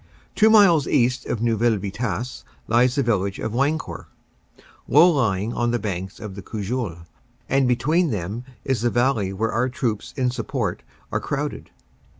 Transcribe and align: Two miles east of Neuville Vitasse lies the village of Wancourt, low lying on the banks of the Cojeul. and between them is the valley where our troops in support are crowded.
Two 0.33 0.49
miles 0.49 0.87
east 0.87 1.27
of 1.27 1.43
Neuville 1.43 1.77
Vitasse 1.77 2.43
lies 2.67 2.95
the 2.95 3.03
village 3.03 3.37
of 3.37 3.53
Wancourt, 3.53 4.07
low 4.87 5.07
lying 5.07 5.53
on 5.53 5.69
the 5.69 5.77
banks 5.77 6.19
of 6.19 6.33
the 6.33 6.41
Cojeul. 6.41 7.05
and 7.47 7.67
between 7.67 8.09
them 8.09 8.43
is 8.65 8.81
the 8.81 8.89
valley 8.89 9.31
where 9.31 9.51
our 9.51 9.69
troops 9.69 10.11
in 10.17 10.31
support 10.31 10.81
are 11.11 11.19
crowded. 11.19 11.69